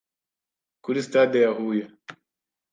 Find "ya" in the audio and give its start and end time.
1.45-1.51